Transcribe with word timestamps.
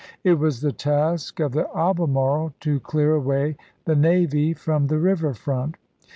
It 0.23 0.39
was 0.39 0.61
the 0.61 0.71
task 0.71 1.39
of 1.39 1.51
the 1.51 1.69
Albemarle 1.77 2.55
to 2.61 2.79
clear 2.79 3.13
away 3.13 3.55
the 3.85 3.95
navy 3.95 4.51
from 4.51 4.87
the 4.87 4.97
river 4.97 5.35
front. 5.35 5.75